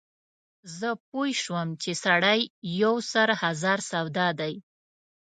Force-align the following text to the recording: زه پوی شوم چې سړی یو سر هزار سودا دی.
زه 0.77 0.89
پوی 1.09 1.31
شوم 1.43 1.69
چې 1.81 1.91
سړی 2.03 2.39
یو 2.81 2.95
سر 3.11 3.29
هزار 3.41 3.79
سودا 3.91 4.27
دی. 4.39 4.53